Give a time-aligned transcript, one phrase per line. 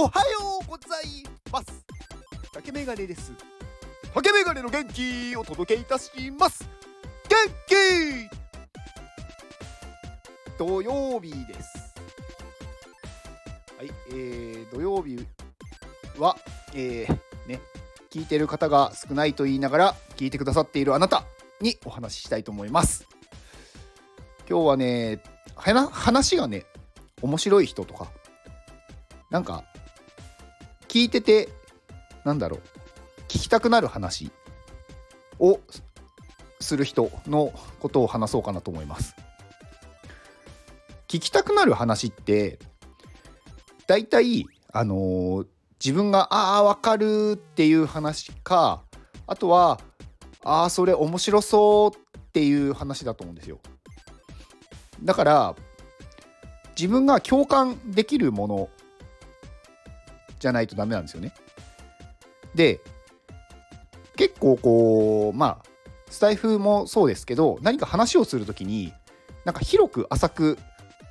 [0.00, 1.84] おはようございます。
[2.52, 3.32] 竹メガネです。
[4.14, 6.70] 竹メガネの元気をお届けいたします。
[7.28, 7.36] 元
[7.66, 7.74] 気!
[10.56, 11.92] 土曜日です。
[13.76, 15.18] はい、えー、土曜日
[16.16, 16.36] は、
[16.76, 17.60] えー、ね
[18.08, 21.24] 聞いてる方が少ないと言いながら聞いてくださっているあなた
[21.60, 23.08] にお話ししたいと思います。
[24.48, 25.20] 今日はね
[25.56, 26.66] 話がね
[27.20, 28.06] 面白い人とか
[29.30, 29.64] なんか
[30.88, 31.48] 聞いてて
[32.24, 32.60] なんだろう
[33.28, 34.30] 聞きたくなる話
[35.38, 35.60] を
[36.60, 39.14] する人のことを話そうかなと思います。
[41.06, 42.58] 聞きたくなる話って
[43.86, 45.46] 大体あのー、
[45.82, 48.82] 自分がああ分かるっていう話か
[49.26, 49.80] あとは
[50.44, 53.58] ああそれ面白そうっていう話だと思うんですよ。
[55.02, 55.56] だから
[56.76, 58.68] 自分が共感できるもの
[60.38, 61.32] じゃないとダメなんですよね。
[62.54, 62.80] で
[64.16, 65.64] 結構こうまあ
[66.10, 68.92] スタイフもそうですけど何か話をする時に
[69.44, 70.58] なんか広く浅く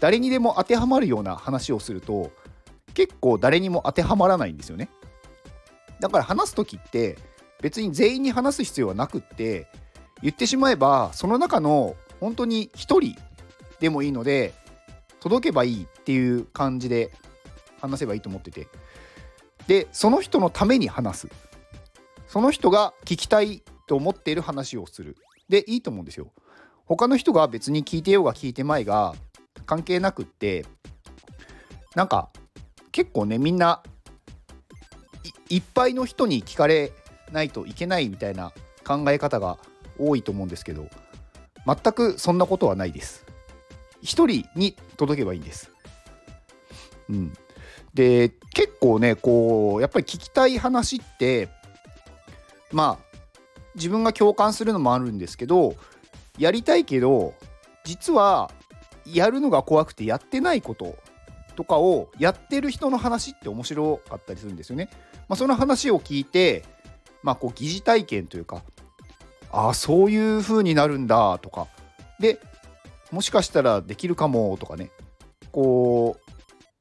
[0.00, 2.30] 誰にでも当てはまるような話をすると
[2.94, 4.88] 結構誰にも当てはまらないんですよね。
[6.00, 7.18] だから話す時って
[7.62, 9.66] 別に全員に話す必要はなくって
[10.22, 13.16] 言ってしまえばその中の本当に1人
[13.80, 14.54] でもいいので
[15.20, 17.10] 届けばいいっていう感じで
[17.80, 18.68] 話せばいいと思ってて
[19.66, 21.28] でその人のために話す。
[22.26, 25.16] その人が聞きたいと思っている話をする。
[25.48, 26.32] でいいと思うんですよ。
[26.86, 29.14] 他の人が別に聞いてようが聞いてまいが
[29.64, 30.64] 関係なくって
[31.94, 32.30] なんか
[32.92, 33.82] 結構ねみんな
[35.48, 36.92] いっぱいの人に聞かれ
[37.32, 38.52] ないといけないみたいな
[38.84, 39.58] 考え方が
[39.98, 40.86] 多いと思うんですけど
[41.66, 43.24] 全くそんなことはないです。
[44.02, 45.72] 一人に届けばいいんです。
[47.10, 47.32] うん。
[47.96, 51.48] で結構ねこうやっぱり聞きたい話って
[52.70, 53.18] まあ
[53.74, 55.74] 自分が共感するのもあるんですけど
[56.38, 57.34] やりたいけど
[57.84, 58.50] 実は
[59.06, 60.96] やるのが怖くてやってないこと
[61.56, 64.90] とかをやってる人の話って面白かったりするんですよね。
[65.28, 66.64] まあ、その話を聞いて、
[67.22, 68.62] まあ、こう疑似体験というか
[69.50, 71.66] ああそういう風になるんだとか
[72.20, 72.40] で
[73.10, 74.90] もしかしたらできるかもとかね
[75.50, 76.25] こう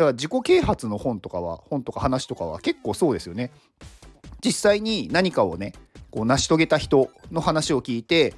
[0.00, 3.50] だから自己啓発の本とかは本とか話とかは結構そうですよね。
[4.42, 5.74] 実際に何かをね
[6.10, 8.32] こう成し遂げた人の話を聞いて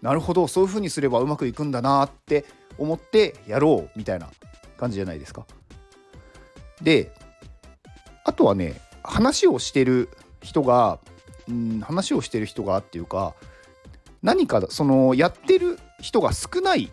[0.00, 2.44] なるほどそういう風にすればうまくいくんだなって
[2.78, 4.30] 思ってやろうみたいな
[4.76, 5.44] 感じじゃないですか。
[6.82, 7.12] で
[8.24, 11.00] あとはね話をしてる人が
[11.48, 13.34] うん話をしてる人がっていうか
[14.22, 16.92] 何かそのやってる人が少ない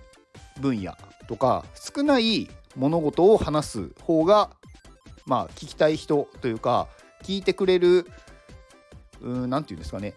[0.60, 0.96] 分野
[1.28, 4.52] とか少ない物事を話す方が
[5.26, 6.88] まあ聞きたい人というか
[7.24, 8.06] 聞いてくれる
[9.22, 10.16] 何て言うんですかね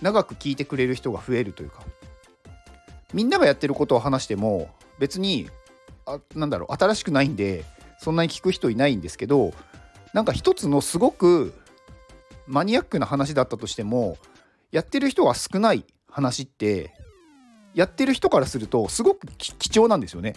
[0.00, 1.82] 長く聞いてくれる人が増えるというか
[3.12, 5.48] みんながやってることを話しても別に
[6.04, 7.64] あなんだろう新しくないんで
[7.98, 9.52] そんなに聞く人いないんですけど
[10.12, 11.54] なんか一つのすごく
[12.46, 14.18] マニアックな話だったとしても
[14.70, 16.92] やってる人が少ない話って
[17.74, 20.34] やってる人からするとすごく貴重なんですよね。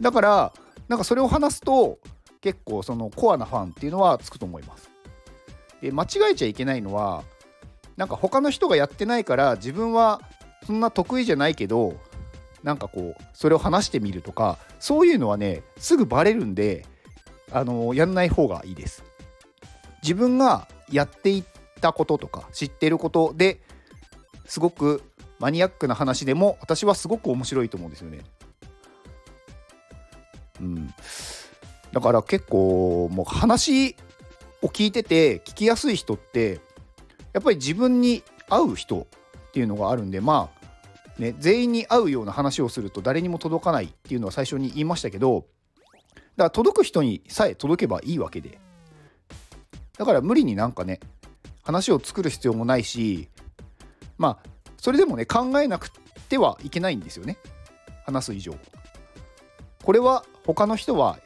[0.00, 0.52] だから
[0.88, 1.98] なんかそれを話すと
[2.40, 4.90] 結構そのコアなファンっていうのはつくと思います。
[5.80, 7.24] で間違えちゃいけないのは
[7.96, 10.20] なんか他の人がやってないから自分は
[10.66, 11.96] そんな得意じゃないけど
[12.62, 16.86] なんかこうそれを話してみるとかそういうのはねすぐバレるんで
[17.52, 19.04] あのやんない方がいいです。
[20.02, 21.44] 自分がやっていっ
[21.80, 23.60] たこととか知ってることで
[24.44, 25.02] すごく
[25.38, 28.20] マニアックな話でも私はすごく面白いと思うんですよね。
[30.60, 30.94] うん、
[31.92, 33.96] だから結構もう話
[34.62, 36.60] を聞いてて聞きやすい人って
[37.32, 39.06] やっぱり自分に合う人
[39.48, 40.50] っていうのがあるんでま
[41.18, 45.46] あね全員に合うような話をすると誰にも届かないっていうのは最初に言いましたけど
[46.36, 48.58] だから届く人にさえ届けばいいわけで。
[49.98, 51.00] だから無理になんかね
[51.62, 53.28] 話を作る必要もないし
[54.18, 55.90] まあそれでもね考えなく
[56.28, 57.38] てはいけないんですよね。
[58.04, 58.54] 話す以上。
[59.82, 61.18] これは他の人は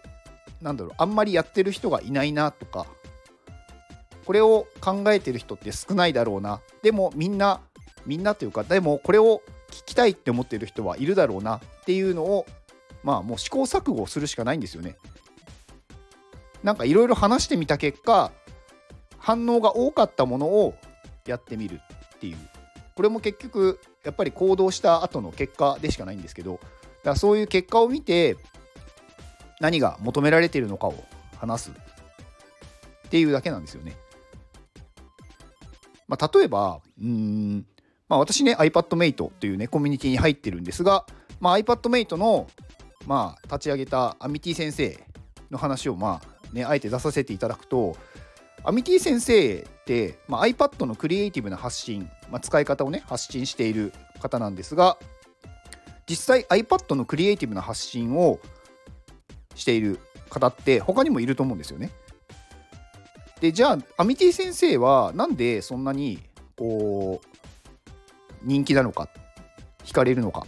[0.62, 2.86] 何だろうあんまりやってる人がいないなとか
[4.24, 6.60] これを考えてる人って少ないだろうな。
[6.82, 7.60] でもみんな
[8.06, 11.56] みんなというかでもこれを聞きたいって思ってる人はいるだろうな。
[11.56, 12.46] っていうのを
[13.02, 14.96] まあもう試行錯誤するしかないんですよね。
[16.62, 18.30] なんかいろいろ話してみた結果
[19.18, 20.74] 反応が多かったものを
[21.26, 21.80] やってみる
[22.14, 22.36] っていう。
[22.94, 26.68] これも結局やっぱり行動した後の結果でしかないんですけどだか
[27.04, 28.36] らそういう結果を見て
[29.60, 31.04] 何が求められているのかを
[31.38, 33.96] 話すっていうだけなんですよね。
[36.08, 37.66] まあ、例えばうん、
[38.08, 41.06] まあ、私ね iPadMate というねコミュニティに入ってるんですが、
[41.38, 42.48] まあ、iPadMate の、
[43.06, 44.98] まあ、立ち上げたアミティ先生
[45.52, 47.96] の話をまあねあえて出させていただくと
[48.64, 54.98] アミティ先生って、まあ、iPad のクリエイティブな発信、まあ、使い方をね発信している方なんですが
[56.08, 58.40] 実際 iPad のクリエイティブな発信を
[59.60, 61.90] している方って他にもいると思うんですよね。
[63.40, 66.18] でじゃあアミティ先生はなんでそんなに
[66.56, 67.36] こう
[68.42, 69.08] 人気なのか
[69.84, 70.46] 惹かれるのか。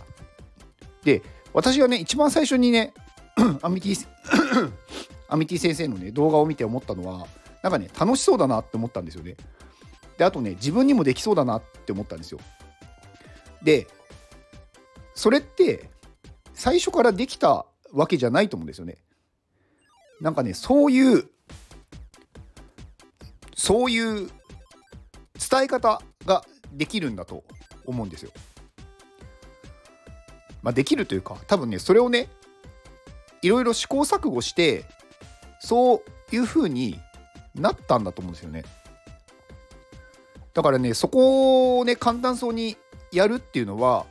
[1.05, 1.23] で
[1.53, 2.95] 私がね一番最初にね
[3.63, 4.09] アミティ
[5.29, 7.27] アミティ先生のね動画を見て思ったのは
[7.63, 9.37] なんかね楽しそうだなって思ったんですよね。
[10.17, 12.41] であとね自分にもできそうだなって思ったんですよ。
[13.63, 13.87] で
[15.15, 15.91] それって
[16.55, 18.99] 最初からできたわけじゃないと思うんですよね
[20.21, 21.29] なんかねそういう
[23.55, 24.29] そういう
[25.51, 27.45] 伝え方ができるんだと
[27.85, 28.31] 思うんですよ。
[30.63, 32.29] まあ、できるというか多分ねそれをね
[33.43, 34.85] いろいろ試行錯誤して
[35.61, 36.99] そういう風に
[37.55, 38.65] なったんだと思うんですよね。
[40.55, 42.77] だからねそこをね簡単そうに
[43.11, 44.07] やるっていうのは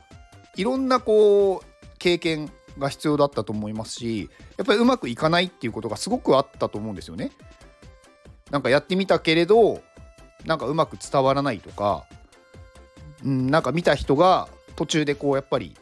[0.56, 7.32] いろんなこう経験が必要だったと思いますしやっぱりうまくいかないっていうことがすごくあったと思うんですよね。
[8.50, 9.82] なんかやってみたけれど
[10.44, 12.04] なんかうまく伝わらないとか、
[13.24, 15.74] うん、なんか見た人が途中でこうやっぱり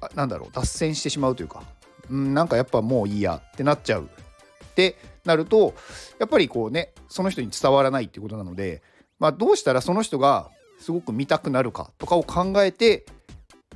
[0.00, 1.62] あなんだろう脱線してしまうというか、
[2.10, 5.74] うん、なんかやっぱもういいやってなっちゃうってなると
[6.18, 8.82] やっぱりこうねその人に伝わらないっていうことなので、
[9.18, 13.06] まあ、どうしたらその人がすごく見たくなるかとかを考えて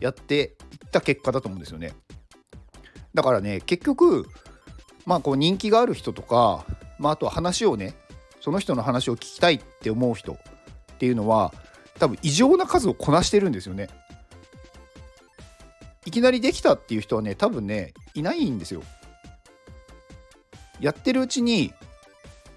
[0.00, 0.56] やって
[0.86, 1.92] った結果だと思うんですよね。
[3.14, 4.28] だからね結局
[5.06, 6.64] まあこう人気がある人とか
[7.00, 7.94] まあ、あとは話をね
[8.40, 10.36] その人の話を聞きたいって思う人っ
[10.98, 11.52] ていうのは
[11.98, 13.88] 多分異常な数をこなしてるんですよね。
[16.06, 18.82] いきなりできたっていう人はね多分ねいないんですよ。
[20.78, 21.72] やってるうちに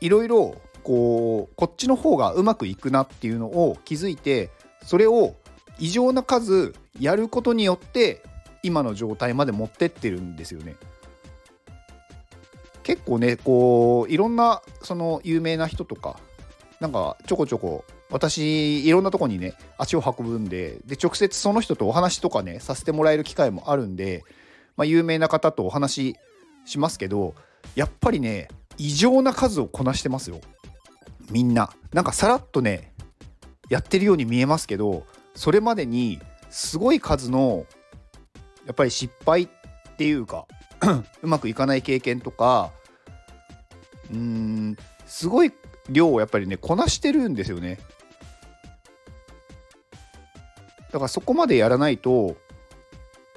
[0.01, 4.49] いろいろこうこっちの方がうまくいくなっていうのを気づいて
[4.85, 5.35] それを
[5.79, 8.21] 異常な数やることによって
[8.61, 10.75] 今の状態まで持ってってるんですよね。
[12.83, 16.19] 結構ねこういろんなその有名な人とか
[16.79, 24.23] なんかちょこちょこ私いろんなとこにね足を運ぶんでで直接その人とお話とかねさせてもらえる機会もあるんで、
[24.75, 26.17] まあ、有名な方とお話
[26.65, 27.35] しますけど
[27.75, 30.41] やっぱりね異常な数をこなしてますよ
[31.31, 32.93] みんななんかさらっとね
[33.69, 36.19] やってるように見えますけどそれまでに
[36.49, 37.65] すごい数の
[38.65, 39.47] やっぱり失敗っ
[39.97, 40.45] ていうか
[41.21, 42.71] うまくいかない経験とか
[44.11, 45.51] うーんすごい
[45.89, 47.79] 量をやっぱりねこなしてるんですよね。
[50.91, 52.37] だからそこまでやらないと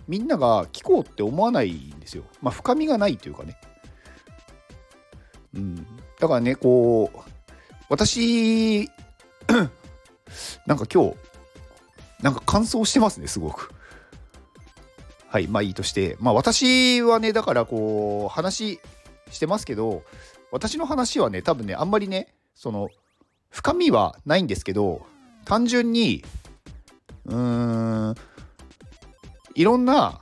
[0.06, 2.24] みんなが聞こうって思わないんですよ。
[2.42, 3.56] まあ深みがないというかね。
[5.54, 5.76] うん。
[6.20, 7.18] だからねこう
[7.88, 8.90] 私
[10.66, 11.14] なんか今日
[12.26, 13.72] なんか乾燥してますねすごく。
[15.28, 16.16] はいまあいいとして。
[16.18, 18.80] まあ私はねだからこう話
[19.30, 20.02] してますけど
[20.50, 22.88] 私の話はね多分ねあんまりねその
[23.50, 25.06] 深みはないんですけど
[25.44, 26.24] 単純に
[27.26, 28.14] うーん
[29.54, 30.20] いろんな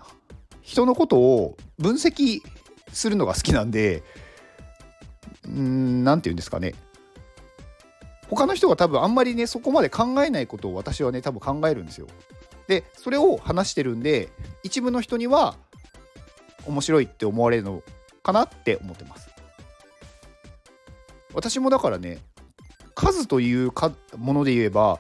[0.61, 2.43] 人のことを分析
[2.93, 4.03] するのが好きなんで
[5.47, 6.75] うん何て言うんですかね。
[8.35, 12.09] 他の人が多分あんまりねそこまで考えないことを私はね多分考えるんですよ。
[12.67, 14.31] でそれを話してるんで
[14.63, 15.57] 一部の人には
[16.67, 17.83] 面白いって思われるの
[18.23, 19.31] かなって思ってます。
[21.35, 22.19] 私もだからね
[22.95, 24.99] 数というかもので言えば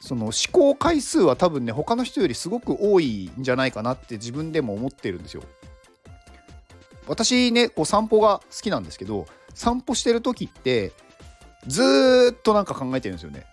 [0.00, 5.42] その思考回数は多分ね他の人よりすごく多いんじゃないかなって自分でも思ってるんですよ。
[7.06, 10.92] 私ねこう散歩が好きなんですけど散歩してる時って
[11.66, 13.44] ずっとなんか考えてるんですよね。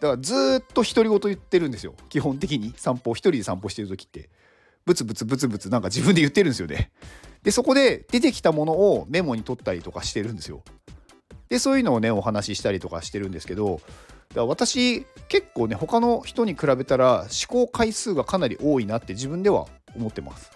[0.00, 1.94] だからずっと独り言言ってるんですよ。
[2.08, 2.72] 基本的に。
[2.76, 4.28] 散歩一人で散歩してる時って。
[4.84, 6.90] ブツブツブツブツなんか自分で言ってるんですよね。
[7.42, 10.62] でそこで出てきたものをメモに取ったりとかしてるんですよ。
[11.48, 13.80] でそういうのをねお話ししたりとかしてるんですけど
[14.34, 20.50] だ私結構ね他の人に比べたら思考回数がかなり多いなって自分では思ってます。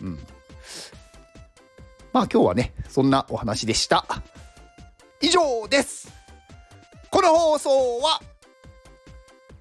[0.00, 0.18] うん。
[2.14, 4.06] まあ今日はねそんなお話でした。
[5.20, 6.14] 以上です。
[7.10, 8.20] この放送は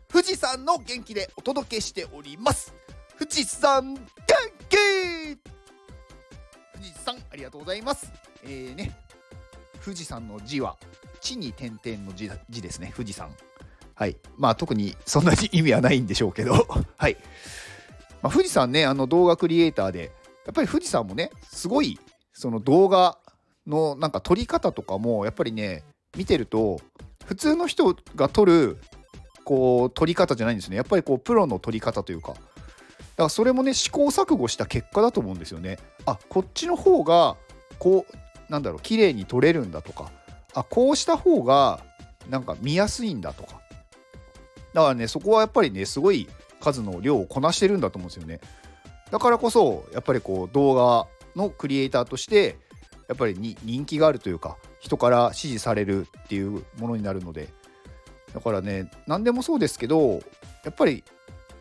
[0.08, 2.72] 富士山の元気でお届けしております。
[3.18, 4.04] 富士山元
[4.70, 4.78] 気。
[6.74, 8.12] 富士山ありがとうございます。
[8.44, 8.96] えーね
[9.84, 10.78] 富士山の字は
[11.22, 12.94] 地に点々の字字ですね。
[12.96, 13.32] 富士山
[13.96, 14.16] はい。
[14.38, 16.68] まあ特にそんなに意味はないんでしょうけど。
[16.98, 17.18] はい。
[18.22, 20.12] まあ、富士山ねあの動画クリエイターで
[20.46, 21.98] やっぱり富士山もねすごい
[22.34, 23.18] その動画
[23.68, 25.84] のなんか撮り方とかもやっぱりね
[26.18, 26.82] 見てると
[27.26, 28.78] 普通の人が撮る
[29.46, 30.78] こう撮り方じゃないんですね。
[30.78, 32.34] やっぱりこうプロの撮り方というか。
[32.34, 32.44] だか
[33.24, 35.80] らそれもね試行錯誤した結果だと思うんですよね。
[36.06, 37.36] あこっちの方が
[37.80, 40.12] こうなんだろう綺麗に撮れるんだとか。
[40.56, 41.82] あこうした方が
[42.30, 43.62] なんか見やすいんだとか。
[44.74, 46.28] だからねそこはやっぱりねすごい
[46.60, 48.40] 数の量をこなしてるんだと思うんですよね。
[49.12, 52.58] だからこそやっぱりこう動画のクリエイターとして
[53.08, 57.50] やっぱりに人気があるというか人から支持されるっていうものになるので
[58.34, 60.22] だからね何でもそうですけど
[60.64, 61.04] やっぱり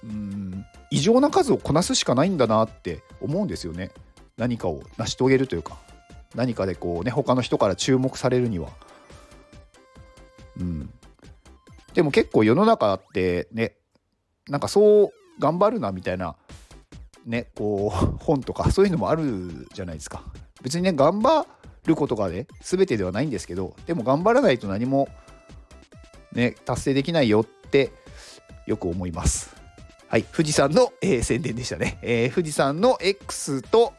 [0.04, 3.92] うん異常な数をこなすしかないんだなって思うんですよね。
[4.36, 5.78] 何かを成し遂げるというか
[6.34, 8.70] 何かでこうね他の人から注目されるには。
[10.58, 10.90] うん。
[11.94, 13.74] でも結構世の中ってね
[14.48, 16.36] なんかそう頑張るなみたいな
[17.26, 20.24] ねこう 本とかそういうのもあるじゃないですか。
[20.62, 21.46] 別にね頑張
[21.86, 25.08] ることがね全てではないんですけどでも頑張らないと何も
[26.32, 27.92] ね達成できないよって
[28.66, 29.54] よく思います。
[30.08, 33.94] はい富士山の、えー、宣伝でしたね、えー、富士山の X と、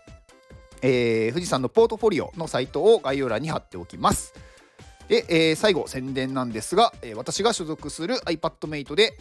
[0.83, 4.33] えー、富士山のポートフォリオのサイトを概要欄に貼っておきます。
[5.07, 9.17] で、えー、最後宣伝なんですが、え、私が所属する iPadMate で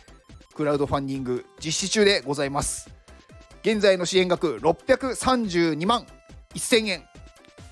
[0.54, 2.90] クラウドファンディング実施中でございます。
[3.62, 6.07] 現在の支援額632万
[6.54, 7.04] 1000円。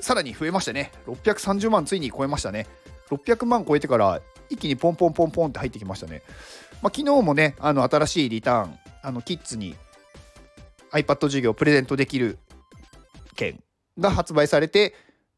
[0.01, 0.93] さらに増えましたね。
[1.07, 2.67] 630万ついに超えましたね。
[3.11, 6.23] 600万超えてから一気にポンポンポンポンって入ってきましたね、
[6.83, 9.75] まあ、昨日もねあの新しいリターンあのキッズに
[10.93, 12.39] iPad 授業をプレゼントできる
[13.37, 13.61] 券
[13.99, 14.95] が発売されて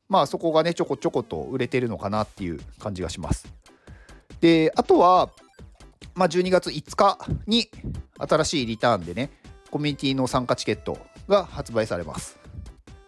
[0.09, 3.47] まあそこがねちょこちょこと売れてるのかなっていう感じがします。
[4.41, 5.31] であとは
[6.15, 7.71] まあ、12月5日に
[8.19, 9.31] 新しいリターンでね、
[9.73, 12.39] コミュニティの参加チケットが発売されます。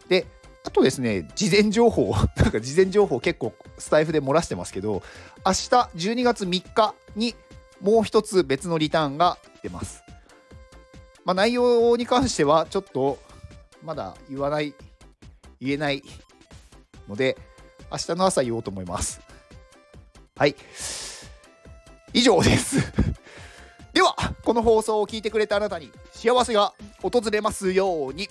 [0.09, 0.27] で、
[0.65, 5.03] あとですね、事前情報、 なんか事前情報結構スタイフで漏らしてますけど、
[5.45, 7.35] 明日12月3日に
[7.83, 10.03] もう一つ別のリターンが出ます。
[11.27, 13.19] まあ、内容に関してはちょっと
[13.83, 14.75] まだ言わない、
[15.61, 16.03] 言えない
[17.07, 17.37] ので、
[17.93, 19.21] 明日の朝言おうと思います。
[20.35, 20.57] はい。
[22.15, 22.79] 以上です
[24.45, 28.29] この放送を聞いてくれたあなたに幸せが訪れますように。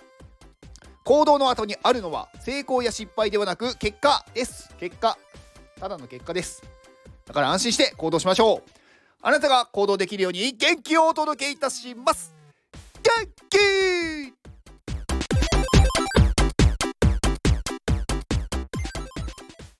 [1.03, 4.73] 行動の後にあるのは成功や失敗ではなく結果です。
[4.79, 5.17] 結果。
[5.79, 6.63] ただの結果です。
[7.25, 8.69] だから安心して行動しましょう。
[9.21, 12.33] あなたが行動できるように元気をお届けいたします。
[13.01, 14.42] 元気